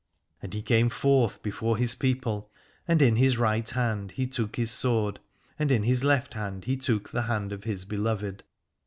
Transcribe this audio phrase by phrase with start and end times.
[0.41, 2.49] And he came forth before his people,
[2.87, 5.19] and in his right hand he took his sword,
[5.59, 8.43] and in his left hand he took the hand of his beloved.